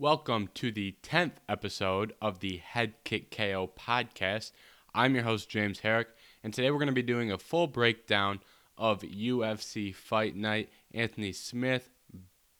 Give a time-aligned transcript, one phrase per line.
[0.00, 4.52] Welcome to the 10th episode of the Head Kick KO podcast.
[4.94, 6.06] I'm your host, James Herrick,
[6.44, 8.38] and today we're going to be doing a full breakdown
[8.76, 11.90] of UFC Fight Night Anthony Smith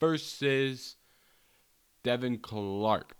[0.01, 0.97] versus
[2.03, 3.17] Devin Clark.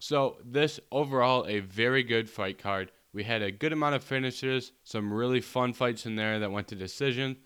[0.00, 2.90] So, this overall, a very good fight card.
[3.12, 6.66] We had a good amount of finishes, some really fun fights in there that went
[6.68, 7.36] to decision.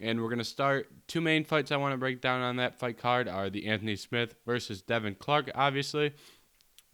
[0.00, 0.88] And we're going to start.
[1.06, 3.96] Two main fights I want to break down on that fight card are the Anthony
[3.96, 6.12] Smith versus Devin Clark, obviously.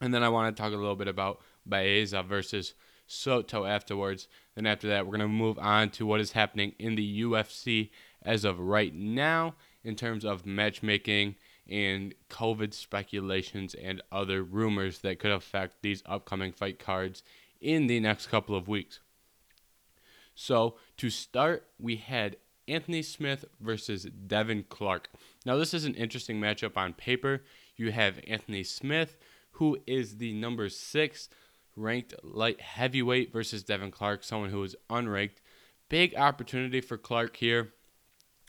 [0.01, 2.75] And then I want to talk a little bit about Baeza versus
[3.07, 4.29] Soto afterwards.
[4.55, 7.91] Then after that, we're going to move on to what is happening in the UFC
[8.23, 11.37] as of right now in terms of matchmaking
[11.69, 17.23] and COVID speculations and other rumors that could affect these upcoming fight cards
[17.61, 19.01] in the next couple of weeks.
[20.35, 22.37] So, to start, we had
[22.69, 25.09] Anthony Smith versus Devin Clark.
[25.45, 27.45] Now, this is an interesting matchup on paper.
[27.77, 29.17] You have Anthony Smith,
[29.53, 31.29] who is the number six
[31.77, 35.41] ranked light heavyweight, versus Devin Clark, someone who is unranked.
[35.89, 37.73] Big opportunity for Clark here,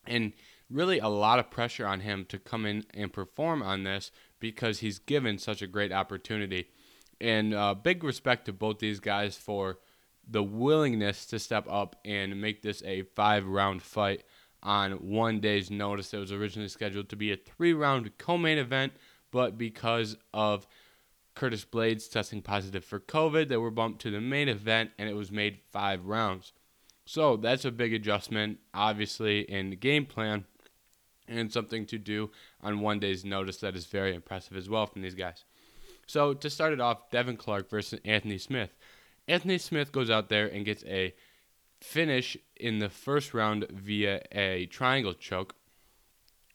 [0.07, 0.33] and
[0.69, 4.79] really a lot of pressure on him to come in and perform on this because
[4.79, 6.69] he's given such a great opportunity.
[7.19, 9.79] And uh, big respect to both these guys for
[10.29, 14.23] the willingness to step up and make this a five round fight
[14.63, 16.13] on one day's notice.
[16.13, 18.93] It was originally scheduled to be a three round co main event,
[19.31, 20.67] but because of
[21.35, 25.13] Curtis Blaydes testing positive for COVID, they were bumped to the main event and it
[25.13, 26.53] was made five rounds.
[27.05, 30.45] So that's a big adjustment, obviously, in the game plan
[31.27, 32.31] and something to do
[32.61, 35.45] on one day's notice that is very impressive as well from these guys.
[36.07, 38.75] So to start it off, Devin Clark versus Anthony Smith.
[39.27, 41.13] Anthony Smith goes out there and gets a
[41.79, 45.55] finish in the first round via a triangle choke.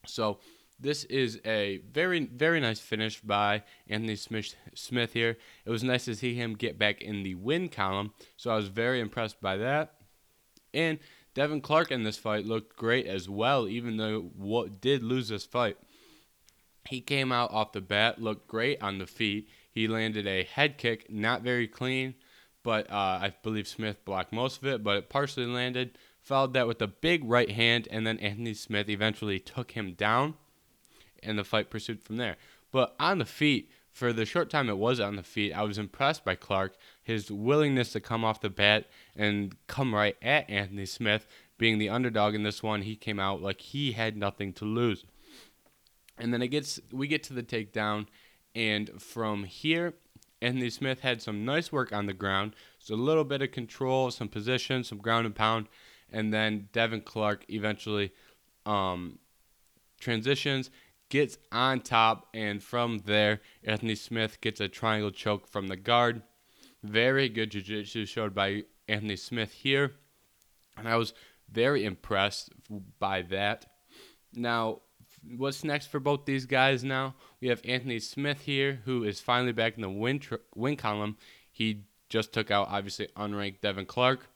[0.06, 0.38] So
[0.80, 5.38] this is a very very nice finish by Anthony Smith Smith here.
[5.64, 8.68] It was nice to see him get back in the win column, so I was
[8.68, 9.94] very impressed by that.
[10.74, 10.98] And
[11.34, 15.46] Devin Clark in this fight looked great as well, even though what did lose this
[15.46, 15.76] fight.
[16.88, 19.48] He came out off the bat, looked great on the feet.
[19.70, 22.14] He landed a head kick, not very clean,
[22.62, 25.98] but uh, I believe Smith blocked most of it, but it partially landed.
[26.20, 30.34] Followed that with a big right hand, and then Anthony Smith eventually took him down,
[31.22, 32.36] and the fight pursued from there.
[32.70, 35.78] But on the feet, for the short time it was on the feet, I was
[35.78, 40.86] impressed by Clark, his willingness to come off the bat and come right at Anthony
[40.86, 41.26] Smith.
[41.58, 45.04] Being the underdog in this one, he came out like he had nothing to lose.
[46.18, 48.06] And then it gets we get to the takedown,
[48.54, 49.94] and from here,
[50.42, 52.54] Anthony Smith had some nice work on the ground.
[52.80, 55.68] So a little bit of control, some position, some ground and pound,
[56.10, 58.12] and then Devin Clark eventually
[58.66, 59.20] um,
[60.00, 60.68] transitions,
[61.08, 66.22] gets on top, and from there, Anthony Smith gets a triangle choke from the guard.
[66.82, 69.92] Very good jiu-jitsu showed by Anthony Smith here,
[70.76, 71.14] and I was
[71.50, 72.50] very impressed
[72.98, 73.66] by that.
[74.32, 74.80] Now,
[75.36, 77.14] what's next for both these guys now?
[77.40, 81.16] We have Anthony Smith here, who is finally back in the win, tr- win column.
[81.50, 84.28] He just took out, obviously, unranked Devin Clark.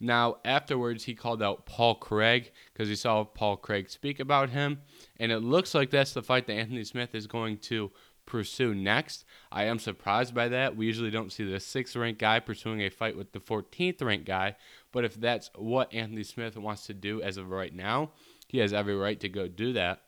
[0.00, 4.80] Now, afterwards, he called out Paul Craig because he saw Paul Craig speak about him.
[5.18, 7.92] And it looks like that's the fight that Anthony Smith is going to
[8.26, 9.24] pursue next.
[9.52, 10.76] I am surprised by that.
[10.76, 14.26] We usually don't see the sixth ranked guy pursuing a fight with the 14th ranked
[14.26, 14.56] guy.
[14.90, 18.10] But if that's what Anthony Smith wants to do as of right now,
[18.48, 20.02] he has every right to go do that.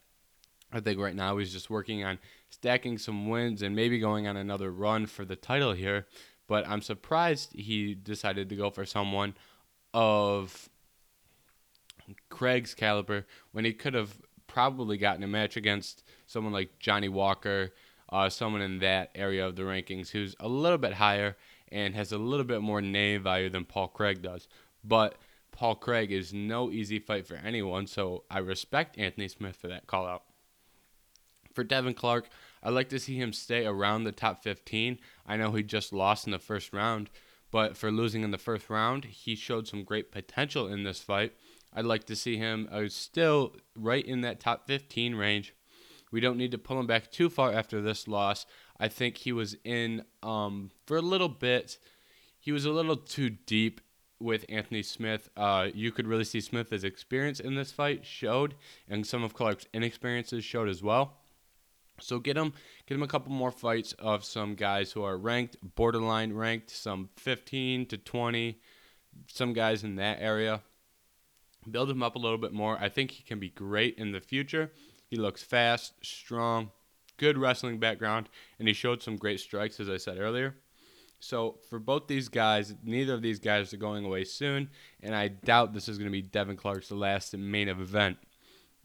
[0.75, 2.19] I think right now he's just working on
[2.51, 6.07] stacking some wins and maybe going on another run for the title here.
[6.49, 9.35] But I'm surprised he decided to go for someone
[9.95, 10.69] of
[12.29, 14.19] Craig's caliber when he could have
[14.49, 17.73] probably gotten a match against someone like Johnny Walker,
[18.11, 21.37] uh, someone in that area of the rankings who's a little bit higher
[21.71, 24.49] and has a little bit more name value than Paul Craig does.
[24.83, 25.17] But
[25.53, 29.87] Paul Craig is no easy fight for anyone, so I respect Anthony Smith for that
[29.87, 30.25] call out.
[31.55, 32.29] For Devin Clark,
[32.63, 34.99] I'd like to see him stay around the top 15.
[35.27, 37.11] I know he just lost in the first round,
[37.51, 41.33] but for losing in the first round, he showed some great potential in this fight.
[41.73, 45.55] I'd like to see him uh, still right in that top 15 range.
[46.11, 48.47] We don't need to pull him back too far after this loss.
[48.79, 51.79] I think he was in um, for a little bit.
[52.39, 53.81] He was a little too deep
[54.21, 55.29] with Anthony Smith.
[55.37, 58.55] Uh, you could really see Smith's experience in this fight showed,
[58.89, 61.19] and some of Clark's inexperiences showed as well.
[62.01, 62.53] So get him,
[62.87, 67.09] get him a couple more fights of some guys who are ranked, borderline ranked, some
[67.17, 68.59] 15 to 20,
[69.29, 70.61] some guys in that area.
[71.71, 72.77] Build him up a little bit more.
[72.81, 74.73] I think he can be great in the future.
[75.09, 76.71] He looks fast, strong,
[77.17, 80.57] good wrestling background, and he showed some great strikes, as I said earlier.
[81.21, 84.69] So for both these guys, neither of these guys are going away soon,
[85.01, 88.19] and I doubt this is going to be Devin Clark's last main event.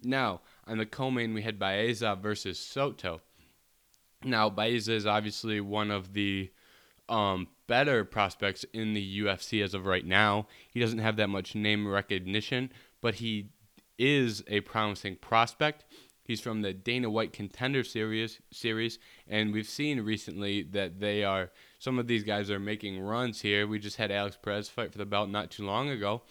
[0.04, 3.22] Now, on the co-main, we had Baeza versus Soto.
[4.24, 6.52] Now, Baeza is obviously one of the
[7.08, 10.48] um, better prospects in the UFC as of right now.
[10.70, 12.72] He doesn't have that much name recognition,
[13.02, 13.50] but he
[13.98, 15.86] is a promising prospect.
[16.24, 21.50] He's from the Dana White Contender Series series, and we've seen recently that they are
[21.80, 23.66] some of these guys are making runs here.
[23.66, 26.22] We just had Alex Perez fight for the belt not too long ago.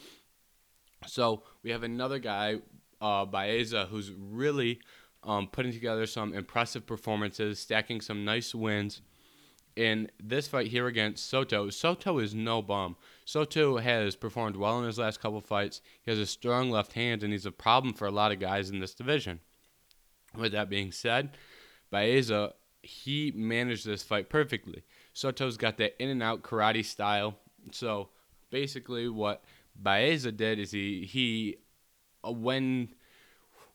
[1.07, 2.59] So we have another guy,
[3.01, 4.81] uh, Baeza, who's really
[5.23, 9.03] um, putting together some impressive performances, stacking some nice wins.
[9.77, 12.97] In this fight here against Soto, Soto is no bum.
[13.25, 15.81] Soto has performed well in his last couple fights.
[16.03, 18.71] He has a strong left hand, and he's a problem for a lot of guys
[18.71, 19.39] in this division.
[20.35, 21.37] With that being said,
[21.91, 24.83] Baeza, he managed this fight perfectly.
[25.13, 27.37] Soto's got that in and out karate style.
[27.71, 28.09] So
[28.51, 29.45] basically, what
[29.77, 31.59] Baeza did is he he
[32.25, 32.89] Uh, when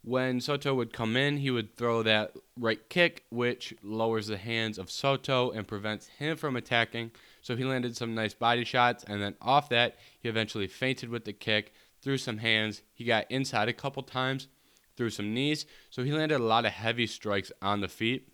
[0.06, 4.78] when Soto would come in, he would throw that right kick, which lowers the hands
[4.78, 7.12] of Soto and prevents him from attacking.
[7.42, 11.24] So he landed some nice body shots, and then off that, he eventually feinted with
[11.24, 12.82] the kick, threw some hands.
[12.94, 14.50] He got inside a couple times,
[14.98, 15.66] threw some knees.
[15.90, 18.28] So he landed a lot of heavy strikes on the feet.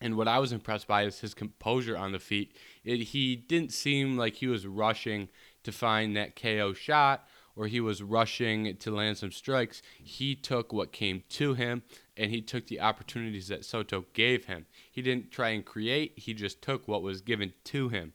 [0.00, 2.54] And what I was impressed by is his composure on the feet.
[2.84, 5.28] It, he didn't seem like he was rushing
[5.64, 7.26] to find that KO shot
[7.58, 9.82] or he was rushing to land some strikes.
[10.00, 11.82] He took what came to him
[12.16, 14.66] and he took the opportunities that Soto gave him.
[14.92, 18.12] He didn't try and create, he just took what was given to him.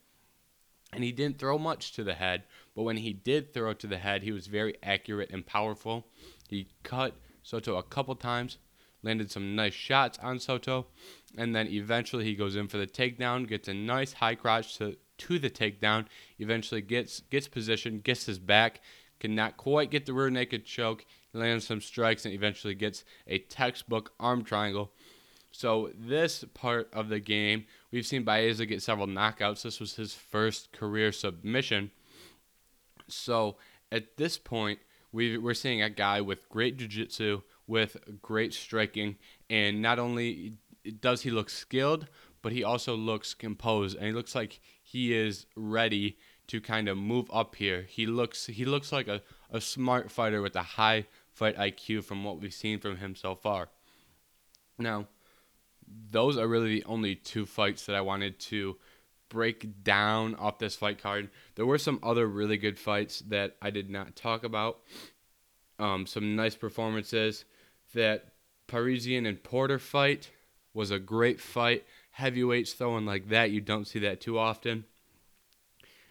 [0.94, 2.44] And he didn't throw much to the head,
[2.74, 6.08] but when he did throw to the head, he was very accurate and powerful.
[6.48, 8.60] He cut Soto a couple times,
[9.02, 10.88] landed some nice shots on Soto,
[11.38, 14.96] and then eventually he goes in for the takedown, gets a nice high crotch to
[15.16, 16.06] to the takedown,
[16.40, 18.82] eventually gets gets position, gets his back,
[19.24, 24.12] cannot quite get the rear naked choke, lands some strikes, and eventually gets a textbook
[24.20, 24.92] arm triangle.
[25.50, 29.62] So this part of the game, we've seen Baeza get several knockouts.
[29.62, 31.92] This was his first career submission.
[33.08, 33.56] So
[33.94, 34.80] at this point,
[35.14, 39.16] we are seeing a guy with great jiu-jitsu, with great striking,
[39.50, 40.56] and not only
[41.00, 42.08] does he look skilled,
[42.42, 46.18] but he also looks composed, and he looks like he is ready
[46.54, 47.88] to kind of move up here.
[47.90, 52.24] He looks he looks like a, a smart fighter with a high fight IQ from
[52.24, 53.70] what we've seen from him so far.
[54.78, 55.08] Now,
[56.12, 58.78] those are really the only two fights that I wanted to
[59.30, 61.32] break down off this fight card.
[61.56, 64.82] There were some other really good fights that I did not talk about.
[65.80, 67.46] Um, some nice performances.
[67.96, 68.34] That
[68.68, 70.30] Parisian and Porter fight
[70.72, 71.84] was a great fight.
[72.12, 74.86] Heavyweights throwing like that, you don't see that too often.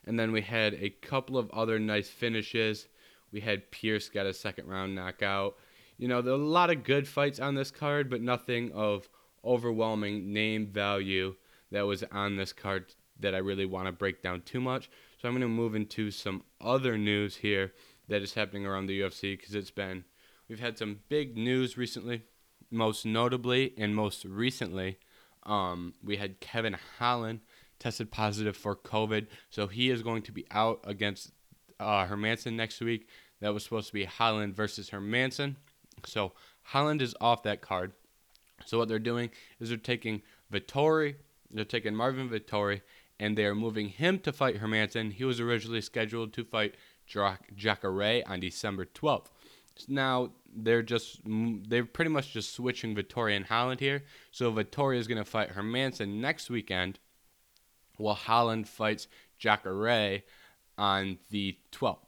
[0.07, 2.89] And then we had a couple of other nice finishes.
[3.31, 5.57] We had Pierce got a second round knockout.
[5.97, 9.09] You know, there are a lot of good fights on this card, but nothing of
[9.45, 11.35] overwhelming name value
[11.71, 14.91] that was on this card that I really want to break down too much.
[15.21, 17.73] So I'm going to move into some other news here
[18.09, 20.05] that is happening around the UFC because it's been,
[20.49, 22.23] we've had some big news recently.
[22.71, 24.99] Most notably and most recently,
[25.45, 27.41] um, we had Kevin Holland
[27.83, 31.33] tested positive for COVID, so he is going to be out against
[31.81, 33.09] uh, Hermansson next week.
[33.41, 35.57] That was supposed to be Holland versus Hermansson.
[36.07, 37.93] So Holland is off that card.
[38.65, 40.23] So what they're doing is they're taking
[40.53, 41.17] Vettori,
[41.51, 42.83] they're taking Marvin Vettori,
[43.19, 45.13] and they are moving him to fight Hermansson.
[45.13, 49.27] He was originally scheduled to fight Jacare on December 12th.
[49.89, 54.05] Now they're just they're pretty much just switching Vettori and Holland here.
[54.31, 56.99] So Vettori is going to fight Hermansson next weekend,
[58.03, 60.23] while Holland fights Jacare
[60.77, 61.99] on the 12th.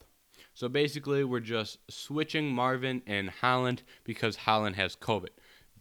[0.54, 5.30] So basically, we're just switching Marvin and Holland because Holland has COVID.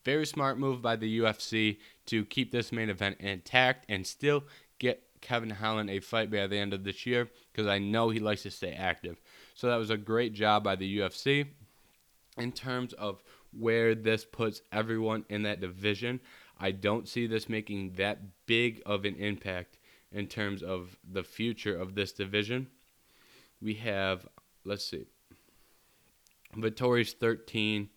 [0.04, 1.78] Very smart move by the UFC
[2.08, 4.44] to keep this main event intact and still
[4.80, 8.20] get Kevin Holland a fight by the end of this year because I know he
[8.20, 9.22] likes to stay active.
[9.54, 11.48] So that was a great job by the UFC.
[12.38, 13.24] In terms of
[13.58, 16.20] where this puts everyone in that division,
[16.60, 19.78] I don't see this making that big of an impact
[20.14, 22.68] in terms of the future of this division.
[23.62, 24.28] We have,
[24.64, 25.06] let's see,
[26.56, 27.90] Vettori's 13.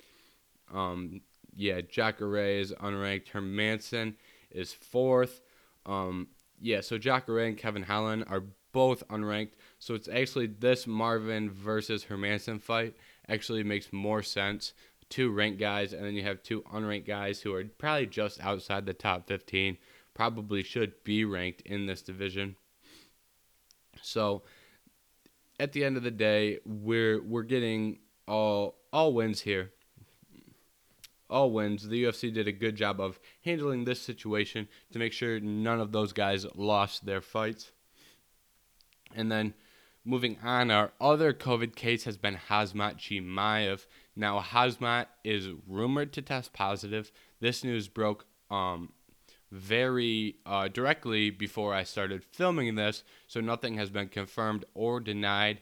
[0.73, 1.21] Um,
[1.55, 3.31] yeah, Jacare is unranked.
[3.31, 4.15] Hermansson
[4.51, 5.43] is fourth.
[5.85, 6.29] Um,
[6.61, 9.53] yeah, so Jacare and Kevin Holland are both unranked.
[9.79, 12.95] So it's actually this Marvin versus Hermansson fight
[13.29, 14.73] actually makes more sense
[15.09, 18.87] two ranked guys, and then you have two unranked guys who are probably just outside
[18.87, 19.79] the top 15,
[20.17, 22.57] probably should be ranked in this division.
[24.01, 24.45] So
[25.61, 29.73] at the end of the day, we're we're getting all all wins here.
[31.29, 31.89] All wins.
[31.89, 35.93] The UFC did a good job of handling this situation to make sure none of
[35.93, 37.73] those guys lost their fights.
[39.15, 39.53] And then
[40.05, 43.87] moving on, our other COVID case has been Khamzat Chimaev.
[44.15, 47.11] Now, Khamzat is rumored to test positive.
[47.41, 48.93] This news broke um,
[49.51, 55.61] very uh, directly before I started filming this, so nothing has been confirmed or denied.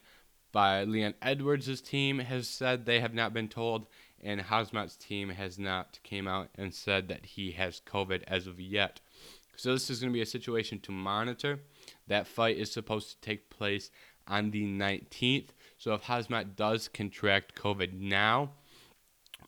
[0.53, 3.87] By Leon Edwards' team has said they have not been told,
[4.23, 8.61] and Khamzat's team has not came out and said that he has COVID as of
[8.61, 9.01] yet.
[9.57, 11.61] So this is going to be a situation to monitor.
[12.07, 13.91] That fight is supposed to take place
[14.27, 15.49] on the 19th.
[15.79, 18.53] So if Khamzat does contract COVID now,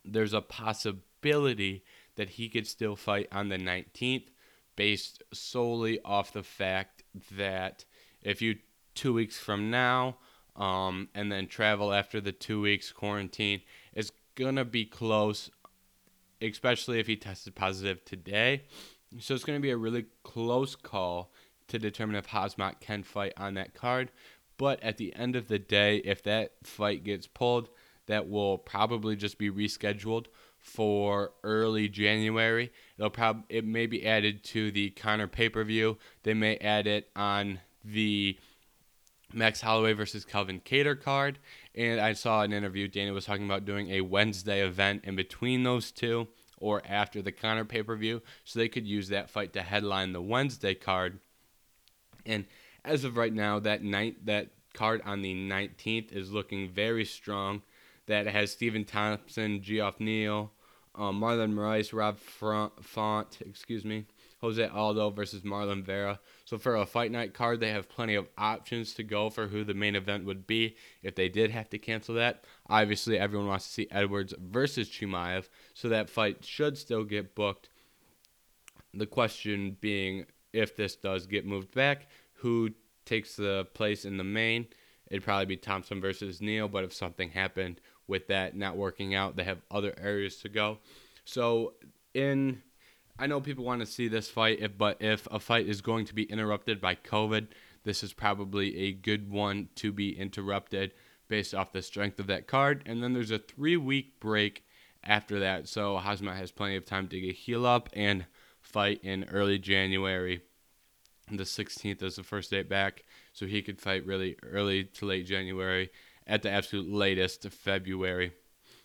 [0.05, 1.85] there's a possibility
[2.16, 4.28] that he could still fight on the 19th
[4.75, 7.85] based solely off the fact that
[8.23, 8.56] if you
[8.94, 10.16] two weeks from now
[10.54, 15.50] um, and then travel after the two weeks quarantine, it's going to be close,
[16.40, 18.62] especially if he tested positive today.
[19.18, 21.32] So it's going to be a really close call
[21.68, 24.11] to determine if Khamzat can fight on that card.
[24.58, 27.68] But at the end of the day, if that fight gets pulled,
[28.06, 30.26] that will probably just be rescheduled
[30.66, 32.73] for early January.
[32.99, 35.96] It'll prob it may be added to the Conor pay per view.
[36.25, 38.37] They may add it on the
[39.32, 41.38] Max Holloway versus Calvin Kattar card.
[41.75, 42.88] And I saw an interview.
[42.88, 46.26] Dana was talking about doing a Wednesday event in between those two
[46.58, 48.20] or after the Conor pay per view.
[48.44, 51.20] So they could use that fight to headline the Wednesday card.
[52.26, 52.44] And
[52.85, 57.62] as of right now, that night that card on the 19th is looking very strong.
[58.06, 60.52] That has Stephen Thompson, Geoff Neal,
[60.97, 64.07] um, Marlon Moraes, Rob Font, excuse me,
[64.41, 66.21] Jose Aldo versus Marlon Vera.
[66.45, 69.65] So for a fight night card, they have plenty of options to go for who
[69.65, 72.45] the main event would be if they did have to cancel that.
[72.69, 77.69] Obviously, everyone wants to see Edwards versus Chimaev, so that fight should still get booked.
[78.95, 82.09] The question being, if this does get moved back,
[82.41, 82.71] who
[83.07, 84.67] takes the place in the main.
[85.09, 89.37] It'd probably be Thompson versus Neal, but if something happened with that not working out,
[89.37, 90.79] they have other areas to go.
[91.25, 91.75] So
[92.15, 92.63] in
[93.19, 96.05] I know people want to see this fight, if, but if a fight is going
[96.07, 97.49] to be interrupted by COVID,
[97.83, 100.93] this is probably a good one to be interrupted
[101.27, 102.83] based off the strength of that card.
[102.85, 104.65] And then there's a three week break
[105.03, 108.27] after that, so Khamzat has plenty of time to get heal up and
[108.61, 110.43] fight in early January
[111.31, 115.27] the 16th is the first date back, so he could fight really early to late
[115.27, 115.91] January,
[116.26, 118.33] at the absolute latest February.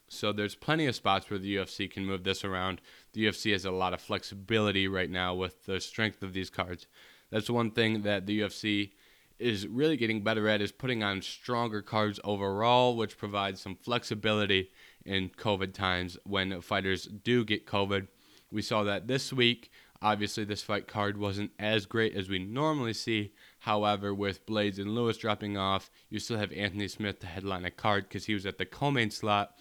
[0.07, 2.81] So there's plenty of spots where the UFC can move this around.
[3.13, 6.85] The UFC has a lot of flexibility right now with the strength of these cards.
[7.29, 8.91] That's one thing that the UFC
[9.39, 14.69] is really getting better at is putting on stronger cards overall, which provides some flexibility
[15.05, 18.07] in COVID times when fighters do get COVID.
[18.51, 19.71] We saw that this week
[20.03, 23.33] Obviously, this fight card wasn't as great as we normally see.
[23.59, 27.71] However, with Blaydes and Lewis dropping off, you still have Anthony Smith to headline a
[27.71, 29.59] card because he was at the co-main slot.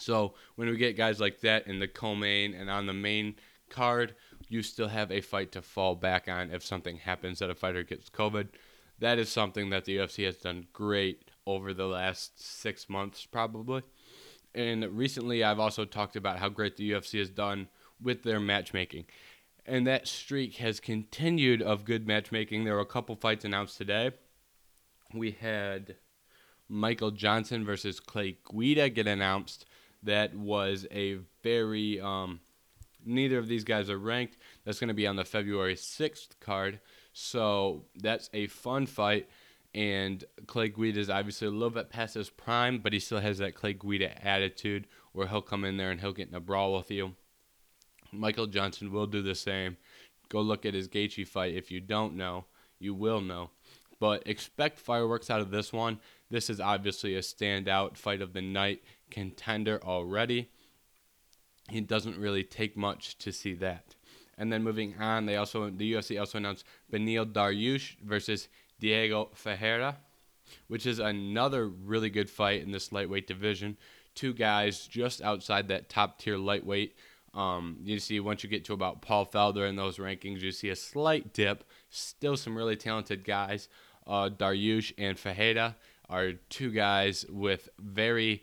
[0.00, 3.36] So when we get guys like that in the co-main and on the main
[3.68, 4.16] card,
[4.48, 7.84] you still have a fight to fall back on if something happens that a fighter
[7.84, 8.48] gets COVID.
[8.98, 13.82] That is something that the UFC has done great over the last six months, probably.
[14.54, 17.68] And recently, I've also talked about how great the UFC has done
[18.00, 19.06] with their matchmaking
[19.66, 22.64] and that streak has continued of good matchmaking.
[22.64, 24.10] There were a couple fights announced today.
[25.14, 25.96] We had
[26.68, 29.66] Michael Johnson versus Clay Guida get announced.
[30.02, 32.40] That was a very um,
[33.04, 34.36] neither of these guys are ranked.
[34.64, 36.80] That's going to be on the February 6th card.
[37.12, 39.28] So that's a fun fight.
[39.74, 43.38] And Clay Guida is obviously a little bit past his prime, but he still has
[43.38, 46.74] that Clay Guida attitude where he'll come in there and he'll get in a brawl
[46.74, 47.14] with you.
[48.12, 49.76] Michael Johnson will do the same.
[50.28, 51.54] Go look at his Gaethje fight.
[51.54, 52.44] If you don't know,
[52.78, 53.50] you will know.
[53.98, 56.00] But expect fireworks out of this one.
[56.30, 60.50] This is obviously a standout fight of the night contender already.
[61.70, 63.94] It doesn't really take much to see that.
[64.36, 68.48] And then moving on, they also the UFC also announced Beneil Dariush versus
[68.80, 69.98] Diego Ferreira,
[70.66, 73.76] which is another really good fight in this lightweight division.
[74.14, 76.96] Two guys just outside that top tier lightweight
[77.34, 80.68] um, you see, once you get to about Paul Felder in those rankings, you see
[80.68, 81.64] a slight dip.
[81.90, 83.68] Still some really talented guys.
[84.06, 85.76] Uh, Dariush and Ferreira
[86.08, 88.42] are two guys with very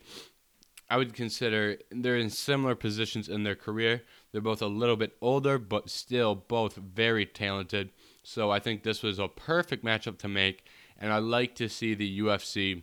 [0.89, 4.01] I would consider they're in similar positions in their career.
[4.31, 7.91] They're both a little bit older, but still both very talented.
[8.23, 10.65] So I think this was a perfect matchup to make,
[10.97, 12.81] and I like to see the UFC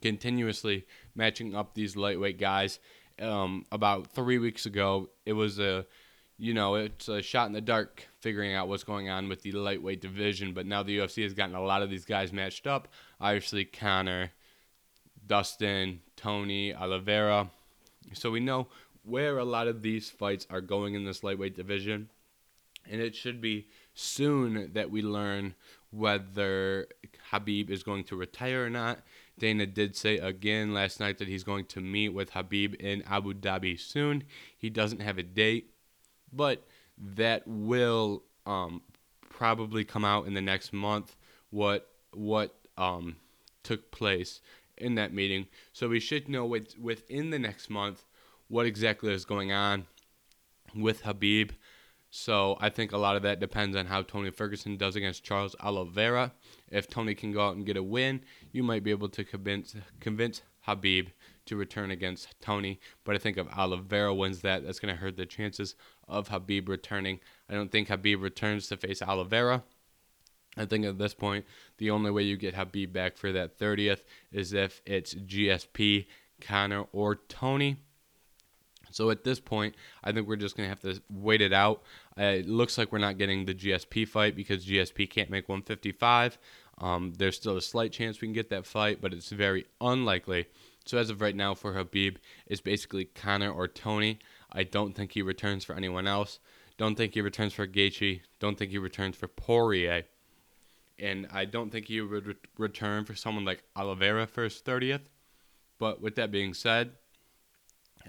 [0.00, 2.78] continuously matching up these lightweight guys.
[3.20, 5.86] Um, about three weeks ago, it was a,
[6.38, 9.52] you know, it's a shot in the dark figuring out what's going on with the
[9.52, 10.52] lightweight division.
[10.54, 12.88] But now the UFC has gotten a lot of these guys matched up.
[13.20, 14.30] Obviously, Conor,
[15.26, 17.50] Dustin, Tony, Oliveira.
[18.14, 18.68] So we know
[19.02, 22.08] where a lot of these fights are going in this lightweight division.
[22.90, 25.54] And it should be soon that we learn
[25.90, 26.88] whether
[27.30, 29.00] Habib is going to retire or not.
[29.38, 33.34] Dana did say again last night that he's going to meet with Habib in Abu
[33.34, 34.24] Dhabi soon.
[34.56, 35.72] He doesn't have a date,
[36.32, 36.66] but
[36.98, 38.82] that will um,
[39.30, 41.16] probably come out in the next month.
[41.50, 43.16] What what um,
[43.62, 44.40] took place
[44.76, 45.46] in that meeting.
[45.72, 48.04] So we should know with, within the next month
[48.48, 49.86] what exactly is going on
[50.74, 51.50] with Habib.
[52.10, 55.54] So I think a lot of that depends on how Tony Ferguson does against Charles
[55.60, 56.32] Oliveira.
[56.70, 58.22] If Tony can go out and get a win,
[58.52, 61.08] you might be able to convince convince Khabib
[61.46, 62.78] to return against Tony.
[63.04, 65.74] But I think if Oliveira wins that, that's going to hurt the chances
[66.06, 67.20] of Habib returning.
[67.48, 69.64] I don't think Habib returns to face Oliveira.
[70.56, 71.46] I think at this point,
[71.78, 76.06] the only way you get Habib back for that 30th is if it's GSP,
[76.40, 77.76] Conor, or Tony.
[78.90, 81.82] So at this point, I think we're just going to have to wait it out.
[82.18, 86.38] Uh, it looks like we're not getting the GSP fight because GSP can't make 155.
[86.78, 90.46] Um, there's still a slight chance we can get that fight, but it's very unlikely.
[90.84, 92.16] So as of right now, for Habib,
[92.46, 94.18] it's basically Conor or Tony.
[94.52, 96.38] I don't think he returns for anyone else.
[96.76, 98.20] Don't think he returns for Gaethje.
[98.38, 100.04] Don't think he returns for Poirier
[100.98, 105.02] and I don't think he would re- return for someone like Oliveira for his 30th.
[105.78, 106.92] But with that being said,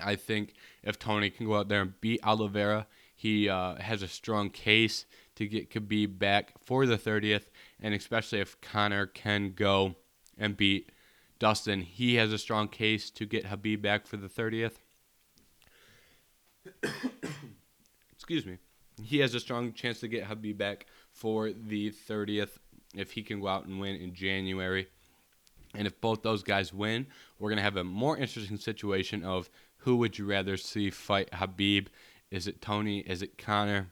[0.01, 0.53] I think
[0.84, 5.06] if Tony can go out there and beat Oliveira, he uh, has a strong case
[5.36, 7.46] to get Khabib back for the 30th,
[7.82, 9.96] and especially if Conor can go
[10.38, 10.92] and beat
[11.40, 14.74] Dustin, he has a strong case to get Khabib back for the 30th.
[18.12, 18.57] Excuse me.
[19.01, 22.57] He has a strong chance to get Khabib back for the 30th
[22.94, 24.88] if he can go out and win in January.
[25.75, 27.07] And if both those guys win,
[27.38, 31.33] we're going to have a more interesting situation of who would you rather see fight
[31.33, 31.87] Habib?
[32.31, 33.00] Is it Tony?
[33.00, 33.87] Is it Conor?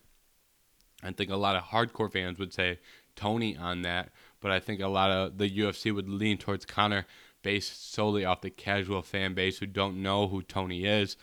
[1.04, 2.80] I think a lot of hardcore fans would say
[3.15, 4.10] Tony on that,
[4.41, 7.06] but I think a lot of the UFC would lean towards Conor
[7.41, 11.17] based solely off the casual fan base who don't know who Tony is.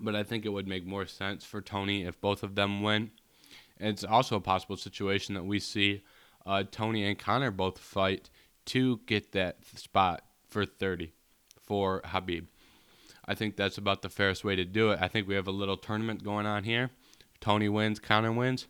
[0.00, 3.10] But I think it would make more sense for Tony if both of them win.
[3.78, 6.02] And it's also a possible situation that we see
[6.46, 8.30] uh, Tony and Conor both fight
[8.66, 11.12] to get that spot for 30
[11.62, 12.46] for Khabib.
[13.28, 14.98] I think that's about the fairest way to do it.
[15.02, 16.90] I think we have a little tournament going on here.
[17.40, 18.66] Tony wins, Conor wins.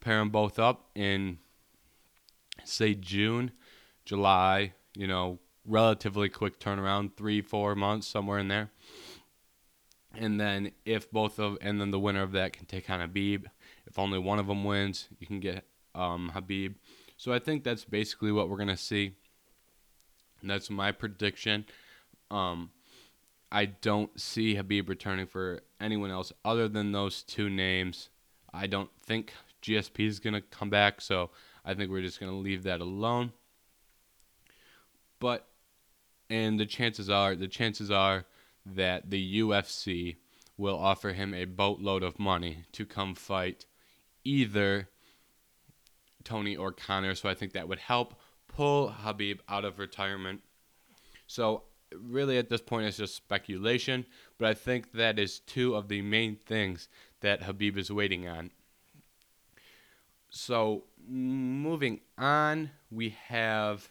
[0.00, 1.38] Pair them both up in,
[2.64, 3.50] say, June,
[4.06, 8.70] July, you know, relatively quick turnaround, three, four months, somewhere in there.
[10.14, 13.46] And then if both of, and then the winner of that can take on Habib.
[13.86, 16.76] If only one of them wins, you can get um, Khabib.
[17.18, 19.16] So I think that's basically what we're gonna see.
[20.40, 21.66] And that's my prediction.
[22.30, 22.70] Um,
[23.50, 28.10] I don't see Habib returning for anyone else other than those two names.
[28.52, 29.32] I don't think
[29.62, 31.30] GSP is gonna come back, so
[31.64, 33.32] I think we're just gonna leave that alone.
[35.18, 35.46] But
[36.30, 38.26] and the chances are the chances are
[38.66, 40.16] that the UFC
[40.56, 43.64] will offer him a boatload of money to come fight
[44.24, 44.88] either
[46.24, 47.14] Tony or Conor.
[47.14, 50.42] So I think that would help pull Habib out of retirement.
[51.26, 51.62] So
[51.96, 54.06] really at this point it's just speculation,
[54.38, 56.88] but I think that is two of the main things
[57.20, 58.50] that Habib is waiting on.
[60.30, 63.88] So moving on, we have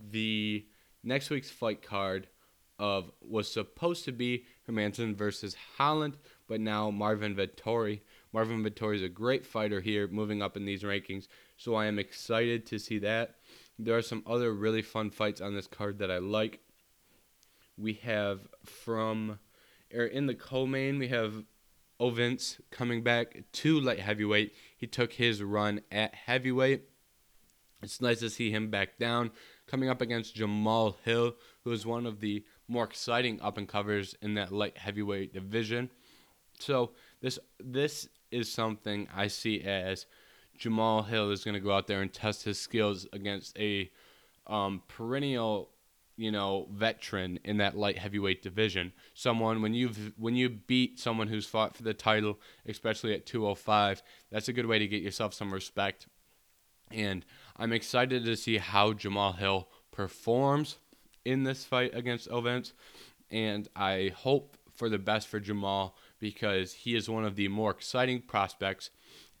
[0.00, 0.66] the
[1.04, 2.28] next week's fight card
[2.78, 6.16] of was supposed to be Hermansson versus Holland,
[6.48, 8.00] but now Marvin Vettori
[8.32, 11.28] Marvin Vettori is a great fighter here, moving up in these rankings.
[11.56, 13.36] So I am excited to see that.
[13.78, 16.60] There are some other really fun fights on this card that I like.
[17.76, 19.38] We have from,
[19.94, 21.44] or er, in the co-main, we have
[22.00, 24.54] Ovince coming back to light heavyweight.
[24.76, 26.82] He took his run at heavyweight.
[27.82, 29.32] It's nice to see him back down,
[29.66, 34.14] coming up against Jamal Hill, who is one of the more exciting up and covers
[34.22, 35.90] in that light heavyweight division.
[36.58, 40.06] So this this is something I see as
[40.56, 43.90] Jamal Hill is going to go out there and test his skills against a
[44.46, 45.70] um, perennial,
[46.22, 48.92] you know, veteran in that light heavyweight division.
[49.12, 54.04] Someone when you've when you beat someone who's fought for the title, especially at 205,
[54.30, 56.06] that's a good way to get yourself some respect.
[56.92, 57.24] And
[57.56, 60.76] I'm excited to see how Jamal Hill performs
[61.24, 62.72] in this fight against Ovince.
[63.28, 67.72] And I hope for the best for Jamal because he is one of the more
[67.72, 68.90] exciting prospects.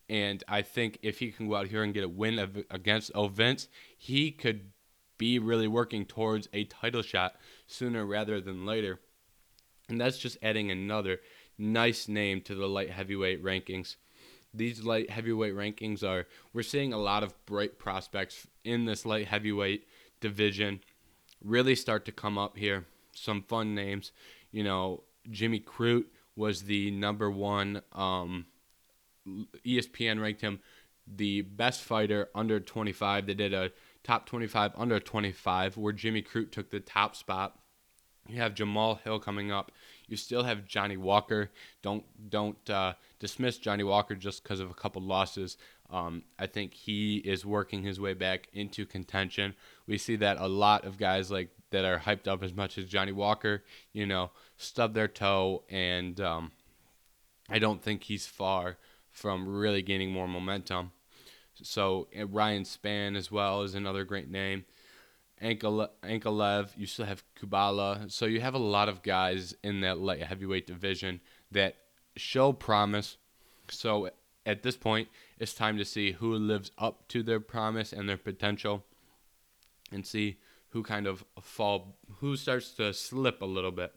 [0.08, 3.68] And I think if he can go out here and get a win against Ovince,
[3.96, 4.72] he could
[5.22, 7.36] be really working towards a title shot
[7.68, 8.98] sooner rather than later.
[9.88, 11.20] And that's just adding another
[11.56, 13.94] nice name to the light heavyweight rankings.
[14.52, 19.28] These light heavyweight rankings are, we're seeing a lot of bright prospects in this light
[19.28, 19.86] heavyweight
[20.20, 20.80] division
[21.40, 22.84] really start to come up here.
[23.14, 24.10] Some fun names.
[24.50, 27.80] You know, Jimmy Crute was the number one.
[27.92, 28.46] Um,
[29.64, 30.58] ESPN ranked him
[31.06, 33.26] the best fighter under 25.
[33.26, 33.70] They did a
[34.04, 37.58] top 25 under 25, where Jimmy Crute took the top spot.
[38.28, 39.72] You have Jamal Hill coming up.
[40.06, 41.50] You still have Johnny Walker.
[41.82, 45.56] Don't don't uh, dismiss Johnny Walker just because of a couple losses.
[45.90, 49.54] Um, I think he is working his way back into contention.
[49.86, 52.86] We see that a lot of guys like that are hyped up as much as
[52.86, 56.52] Johnny Walker, you know, stub their toe, and um,
[57.48, 58.78] I don't think he's far
[59.10, 60.92] from really gaining more momentum.
[61.62, 64.64] So Ryan Spann as well is another great name.
[65.42, 68.10] Ankalaev, you still have Kubala.
[68.10, 71.20] So you have a lot of guys in that light heavyweight division
[71.50, 71.76] that
[72.16, 73.16] show promise.
[73.68, 74.10] So
[74.46, 78.16] at this point, it's time to see who lives up to their promise and their
[78.16, 78.84] potential
[79.90, 80.38] and see
[80.70, 83.94] who kind of fall, who starts to slip a little bit.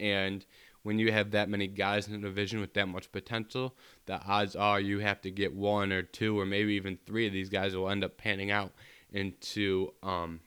[0.00, 0.44] And
[0.84, 3.74] when you have that many guys in the division with that much potential,
[4.06, 7.32] the odds are you have to get one or two or maybe even three of
[7.32, 8.70] these guys will end up panning out
[9.10, 10.40] into um,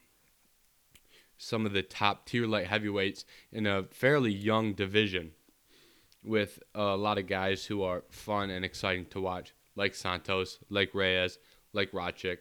[1.36, 5.32] some of the top tier light heavyweights in a fairly young division
[6.22, 10.94] with a lot of guys who are fun and exciting to watch, like Santos, like
[10.94, 11.38] Reyes,
[11.72, 12.38] like Rakic,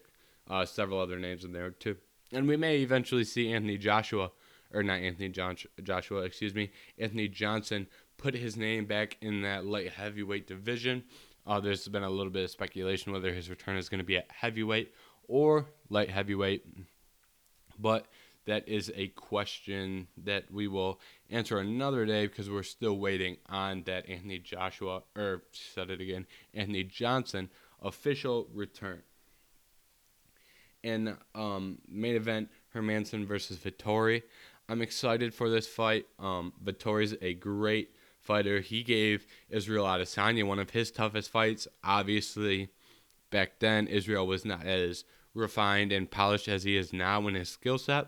[0.48, 1.98] uh, several other names in there too.
[2.32, 4.32] And we may eventually see Anthony Joshua
[4.74, 9.94] or not Anthony Joshua, excuse me, Anthony Johnson put his name back in that light
[9.94, 11.04] heavyweight division.
[11.46, 14.18] Uh, there's been a little bit of speculation whether his return is going to be
[14.18, 14.94] at heavyweight
[15.28, 16.66] or light heavyweight,
[17.80, 18.08] but
[18.46, 21.00] that is a question that we will
[21.30, 26.26] answer another day because we're still waiting on that Anthony Joshua, or said it again,
[26.54, 27.50] Anthony Johnson
[27.82, 29.04] official return.
[30.82, 34.24] In um, main event, Hermansson versus Vettori.
[34.70, 36.08] I'm excited for this fight.
[36.20, 38.60] Um, Vettori's a great fighter.
[38.60, 41.68] He gave Israel Adesanya one of his toughest fights.
[41.84, 42.70] Obviously,
[43.32, 47.48] back then Israel was not as refined and polished as he is now in his
[47.48, 48.08] skill set.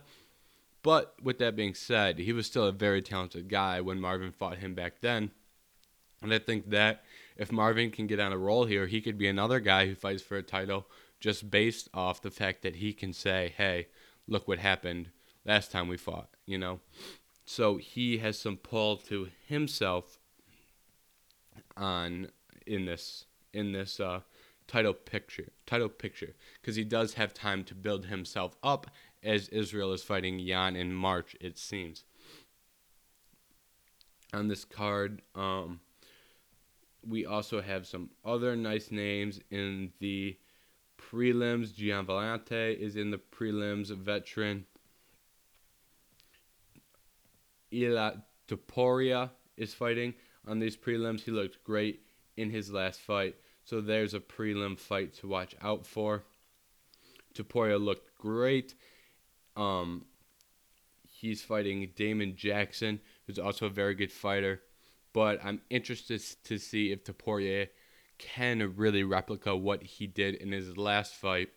[0.81, 4.57] But with that being said, he was still a very talented guy when Marvin fought
[4.57, 5.31] him back then.
[6.21, 7.03] And I think that
[7.37, 10.21] if Marvin can get on a roll here, he could be another guy who fights
[10.21, 10.87] for a title
[11.21, 13.87] just based off the fact that he can say, hey,
[14.27, 15.09] look what happened
[15.45, 16.79] last time we fought, you know.
[17.45, 20.19] So he has some pull to himself
[21.75, 22.27] on
[22.67, 24.21] in this in this uh,
[24.67, 28.91] title picture title picture because he does have time to build himself up
[29.23, 32.03] as Israel is fighting Jan in March it seems.
[34.31, 35.79] On this card, um,
[37.07, 40.37] we also have some other nice names in the
[40.99, 41.73] prelims.
[41.73, 42.05] Gian
[42.79, 44.65] is in the prelims, veteran.
[47.71, 50.13] Ilia Topuria is fighting
[50.47, 51.21] on these prelims.
[51.21, 52.01] He looked great
[52.37, 53.35] in his last fight.
[53.65, 56.23] So there's a prelim fight to watch out for.
[57.33, 58.73] Topuria looked great.
[59.55, 60.05] Um,
[61.07, 64.61] he's fighting Damon Jackson, who's also a very good fighter.
[65.13, 67.67] But I'm interested to see if Topuria
[68.17, 71.49] can really replicate what he did in his last fight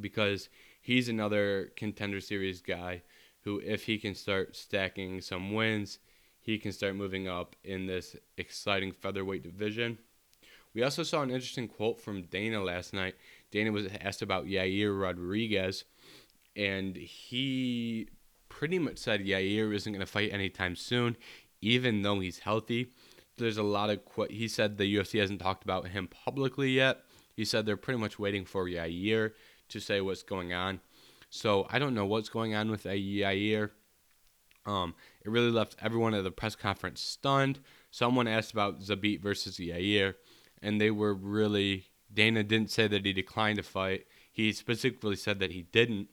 [0.00, 0.48] because
[0.80, 3.02] he's another contender series guy
[3.44, 5.98] who, if he can start stacking some wins,
[6.40, 9.98] he can start moving up in this exciting featherweight division.
[10.74, 13.16] We also saw an interesting quote from Dana last night.
[13.50, 15.84] Dana was asked about Yair Rodriguez,
[16.56, 18.08] and he
[18.48, 21.16] pretty much said Yair isn't going to fight anytime soon,
[21.60, 22.92] even though he's healthy.
[23.36, 27.02] There's a lot of qu- he said the UFC hasn't talked about him publicly yet.
[27.36, 29.32] He said they're pretty much waiting for Yair
[29.68, 30.80] to say what's going on.
[31.30, 33.70] So I don't know what's going on with Yair.
[34.66, 37.60] Um, it really left everyone at the press conference stunned.
[37.90, 40.14] Someone asked about Zabit versus Yair,
[40.62, 41.86] and they were really.
[42.12, 44.06] Dana didn't say that he declined to fight.
[44.32, 46.08] He specifically said that he didn't.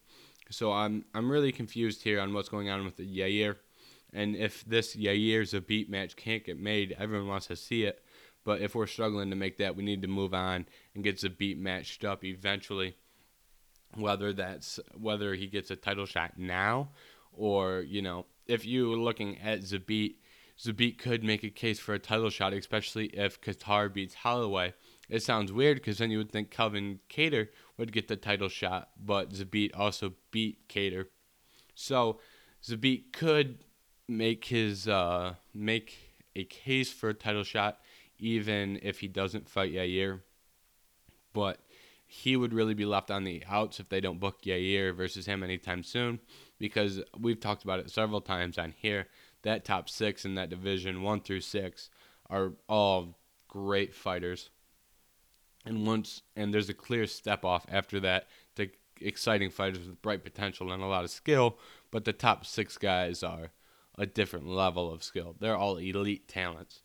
[0.49, 3.57] So I'm I'm really confused here on what's going on with the Yair.
[4.13, 8.03] And if this Yair Zabit match can't get made, everyone wants to see it.
[8.43, 11.57] But if we're struggling to make that, we need to move on and get Zabit
[11.57, 12.95] matched up eventually.
[13.95, 16.89] Whether that's whether he gets a title shot now,
[17.31, 20.15] or you know, if you're looking at Zabit,
[20.59, 24.73] Zabit could make a case for a title shot, especially if Kattar beats Holloway.
[25.09, 28.89] It sounds weird because then you would think Calvin Kattar would get the title shot,
[28.99, 31.07] but Zabit also beat Kattar.
[31.73, 32.19] So
[32.63, 33.59] Zabit could
[34.07, 37.79] make his uh, make a case for a title shot
[38.17, 40.21] even if he doesn't fight Yair.
[41.33, 41.59] But
[42.05, 45.43] he would really be left on the outs if they don't book Yair versus him
[45.43, 46.19] anytime soon
[46.59, 49.07] because we've talked about it several times on here.
[49.41, 51.89] That top six in that division, one through six,
[52.29, 54.49] are all great fighters.
[55.65, 58.69] And once and there's a clear step off after that to
[59.01, 61.57] exciting fighters with bright potential and a lot of skill,
[61.91, 63.51] but the top six guys are
[63.97, 65.35] a different level of skill.
[65.39, 66.81] They're all elite talents.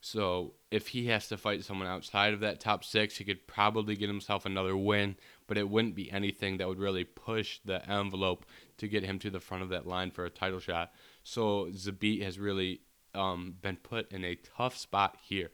[0.00, 3.94] So if he has to fight someone outside of that top six, he could probably
[3.94, 8.46] get himself another win, but it wouldn't be anything that would really push the envelope
[8.78, 10.90] to get him to the front of that line for a title shot.
[11.22, 12.80] So Zabit has really
[13.14, 15.50] um, been put in a tough spot here.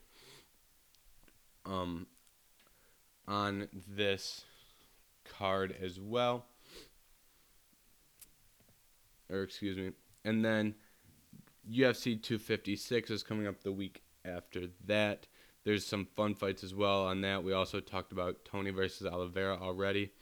[1.66, 2.06] Um,
[3.26, 4.44] on this
[5.24, 6.46] card as well.
[9.28, 9.90] Or excuse me.
[10.24, 10.76] And then
[11.68, 15.26] UFC 256 is coming up the week after that.
[15.64, 17.42] There's some fun fights as well on that.
[17.42, 20.12] We also talked about Tony versus Oliveira already,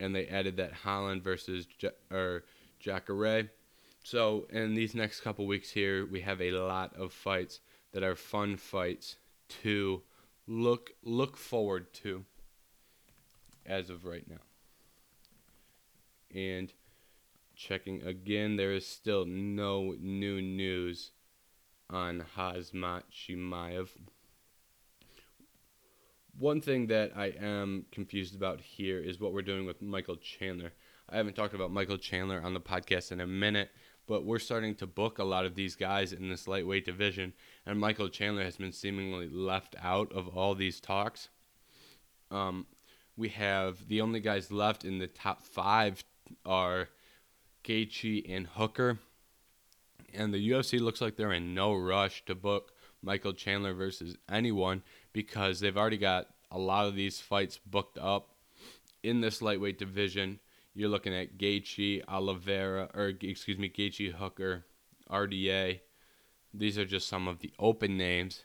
[0.00, 2.44] and they added that Holland versus J- or
[2.80, 3.50] Jacare.
[4.02, 7.60] So in these next couple weeks here, we have a lot of fights
[7.92, 9.16] that are fun fights
[9.62, 10.02] to
[10.46, 12.24] look look forward to
[13.64, 14.40] as of right now.
[16.34, 16.72] And
[17.54, 21.12] checking again, there is still no new news
[21.92, 23.88] on Khamzat Chimaev.
[26.38, 30.72] One thing that I am confused about here is what we're doing with Michael Chandler.
[31.08, 33.70] I haven't talked about Michael Chandler on the podcast in a minute,
[34.06, 37.34] but we're starting to book a lot of these guys in this lightweight division,
[37.66, 41.28] and Michael Chandler has been seemingly left out of all these talks.
[42.30, 42.66] Um,
[43.16, 46.02] we have the only guys left in the top five
[46.46, 46.88] are
[47.62, 48.98] Gaethje and Hooker
[50.14, 52.72] and the UFC looks like they're in no rush to book
[53.02, 58.30] Michael Chandler versus anyone because they've already got a lot of these fights booked up
[59.02, 60.38] in this lightweight division.
[60.74, 64.64] You're looking at Gaethje, Oliveira, or excuse me, Gaethje, Hooker,
[65.10, 65.80] RDA.
[66.54, 68.44] These are just some of the open names.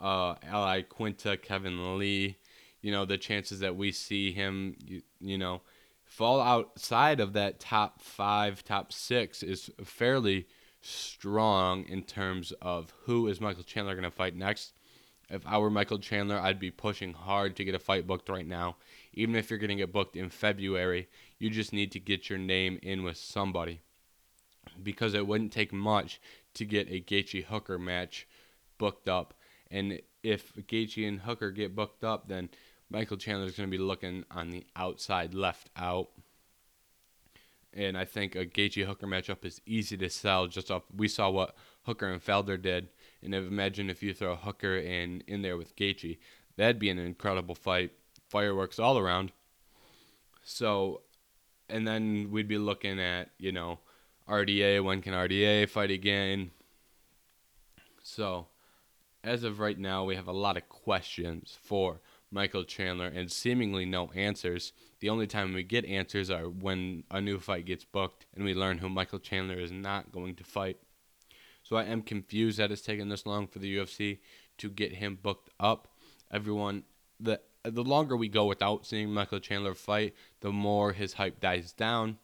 [0.00, 2.36] Uh, Al Iaquinta, Kevin Lee.
[2.82, 5.60] You know the chances that we see him, you, you know,
[6.04, 10.46] fall outside of that top five, top six is fairly
[10.80, 14.72] strong in terms of who is Michael Chandler going to fight next.
[15.28, 18.46] If I were Michael Chandler, I'd be pushing hard to get a fight booked right
[18.46, 18.76] now.
[19.12, 22.38] Even if you're going to get booked in February, you just need to get your
[22.38, 23.80] name in with somebody.
[24.82, 26.20] Because it wouldn't take much
[26.54, 28.26] to get a Gaethje Hooker match
[28.76, 29.34] booked up.
[29.70, 32.48] And if Gaethje and Hooker get booked up, then
[32.90, 36.08] Michael Chandler's going to be looking on the outside left out
[37.74, 40.46] and I think a Gaethje Hooker matchup is easy to sell.
[40.46, 41.54] Just off, we saw what
[41.84, 42.88] Hooker and Felder did,
[43.22, 46.18] and imagine if you throw Hooker in in there with Gaethje,
[46.56, 47.92] that'd be an incredible fight,
[48.28, 49.32] fireworks all around.
[50.42, 51.02] So,
[51.68, 53.78] and then we'd be looking at you know
[54.28, 54.82] RDA.
[54.82, 56.50] When can RDA fight again?
[58.02, 58.46] So,
[59.22, 63.84] as of right now, we have a lot of questions for Michael Chandler and seemingly
[63.84, 64.72] no answers.
[65.00, 68.54] The only time we get answers are when a new fight gets booked and we
[68.54, 70.78] learn who Michael Chandler is not going to fight.
[71.62, 74.18] So I am confused that it's taken this long for the UFC
[74.58, 75.88] to get him booked up.
[76.30, 76.84] Everyone,
[77.18, 81.72] the the longer we go without seeing Michael Chandler fight, the more his hype dies
[81.72, 82.18] down,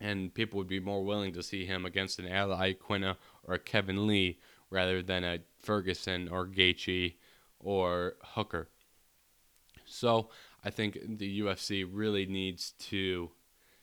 [0.00, 4.06] and people would be more willing to see him against an Al Iaquinta or Kevin
[4.06, 4.38] Lee
[4.70, 7.14] rather than a Ferguson or Gaethje
[7.60, 8.68] or Hooker.
[9.84, 10.30] So
[10.64, 13.30] I think the UFC really needs to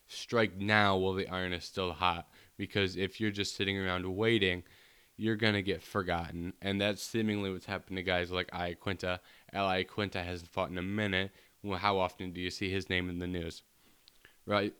[0.07, 2.27] strike now while the iron is still hot.
[2.57, 4.63] Because if you're just sitting around waiting,
[5.17, 9.19] you're gonna get forgotten, and that's seemingly what's happened to guys like Iaquinta.
[9.53, 11.31] Al Iaquinta hasn't fought in a minute.
[11.61, 13.61] Well, how often do you see his name in the news?
[14.47, 14.73] Right,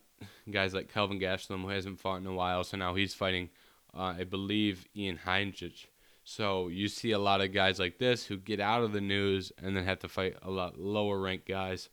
[0.50, 3.50] guys like Kelvin Gastelum, who hasn't fought in a while, so now he's fighting,
[3.94, 5.86] uh, I believe, Ian Heinisch.
[6.24, 9.52] So you see a lot of guys like this who get out of the news
[9.58, 11.88] and then have to fight a lot lower ranked guys,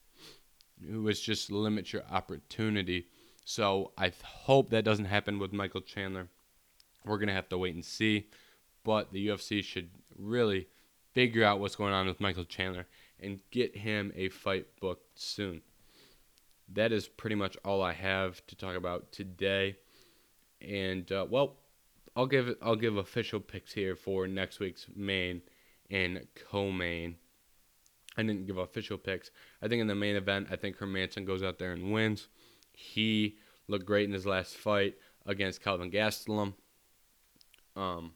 [0.88, 3.08] who is just limit your opportunity.
[3.44, 6.28] So I hope that doesn't happen with Michael Chandler.
[7.06, 8.28] We're going to have to wait and see.
[8.84, 10.68] But the UFC should really
[11.14, 12.86] figure out what's going on with Michael Chandler
[13.20, 15.62] and get him a fight booked soon.
[16.72, 19.78] That is pretty much all I have to talk about today.
[20.62, 21.58] And uh, well,
[22.20, 25.42] I'll give I'll give official picks here for next week's main
[25.90, 27.16] and co-main.
[28.18, 29.32] I didn't give official picks.
[29.62, 32.28] I think in the main event, I think Hermansson goes out there and wins.
[32.74, 33.38] He
[33.70, 36.56] looked great in his last fight against Calvin Gastelum.
[37.78, 38.12] Um,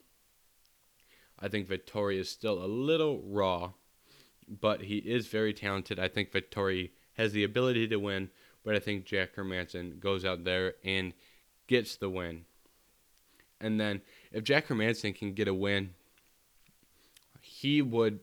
[1.39, 3.71] I think Vettori is still a little raw,
[4.49, 5.97] but he is very talented.
[5.97, 8.31] I think Vettori has the ability to win,
[8.65, 11.13] but I think Jack Hermansson goes out there and
[11.67, 12.43] gets the win.
[13.63, 15.91] And then if Jack Hermansson can get a win,
[17.41, 18.19] he would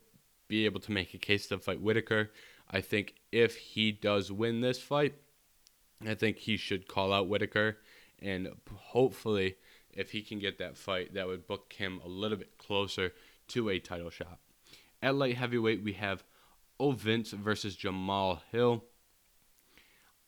[0.49, 2.31] be able to make a case to fight Whittaker.
[2.71, 5.15] I think if he does win this fight,
[6.07, 7.79] I think he should call out Whittaker.
[8.23, 9.57] and hopefully,
[9.95, 13.13] if he can get that fight, that would book him a little bit closer
[13.49, 14.39] to a title shot.
[15.03, 16.23] At light heavyweight, we have
[16.79, 18.85] Ovince versus Jamal Hill.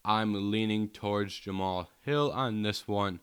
[0.04, 3.20] I'm leaning towards Jamal Hill on this one,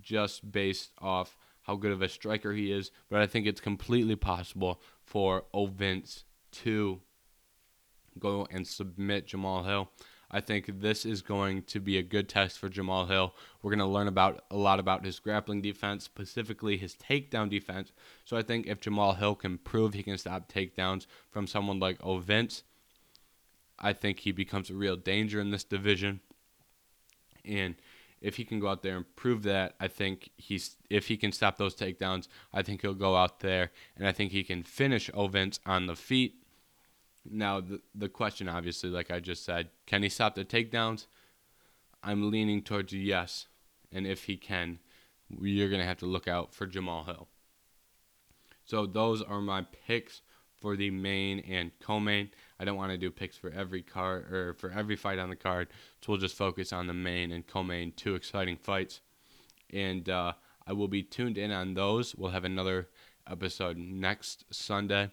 [0.00, 2.90] just based off how good of a striker he is.
[3.10, 7.00] But I think it's completely possible for Ovince to
[8.18, 9.90] go and submit Jamal Hill.
[10.30, 13.34] I think this is going to be a good test for Jamal Hill.
[13.62, 17.92] We're going to learn about a lot about his grappling defense, specifically his takedown defense.
[18.24, 21.98] So I think if Jamal Hill can prove he can stop takedowns from someone like
[22.00, 22.62] Ovince,
[23.78, 26.20] I think he becomes a real danger in this division.
[27.44, 27.76] And
[28.20, 31.32] if he can go out there and prove that, I think he's if he can
[31.32, 35.10] stop those takedowns, I think he'll go out there and I think he can finish
[35.10, 36.38] Ovince on the feet
[37.30, 41.06] now, the, the question, obviously, like I just said, can he stop the takedowns?
[42.02, 43.46] I'm leaning towards yes.
[43.92, 44.78] And if he can,
[45.40, 47.28] you're to have to look out for Jamal Hill.
[48.64, 50.22] So those are my picks
[50.60, 52.30] for the main and co-main.
[52.60, 55.36] I don't want to do picks for every card or for every fight on the
[55.36, 55.68] card,
[56.00, 59.00] so we'll just focus on the main and co-main, two exciting fights.
[59.72, 60.32] And uh,
[60.66, 62.14] I will be tuned in on those.
[62.14, 62.88] We'll have another
[63.30, 65.10] episode next Sunday.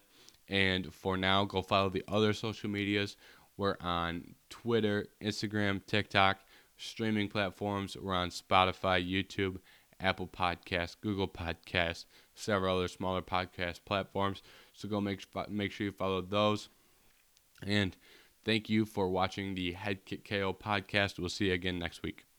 [0.48, 3.18] And for now, go follow the other social medias.
[3.58, 6.40] We're on Twitter, Instagram, TikTok,
[6.78, 7.96] streaming platforms.
[7.96, 9.60] We're on Spotify, YouTube,
[10.00, 14.42] Apple Podcasts, Google Podcasts, several other smaller podcast platforms.
[14.74, 16.70] So go make make sure you follow those.
[17.66, 17.96] And
[18.44, 21.20] thank you for watching the Head Kick KO podcast.
[21.20, 22.26] We'll see you again next week.